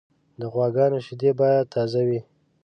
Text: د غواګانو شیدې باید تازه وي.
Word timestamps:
د 0.39 0.41
غواګانو 0.53 0.97
شیدې 1.05 1.31
باید 1.39 1.71
تازه 1.73 2.01
وي. 2.07 2.19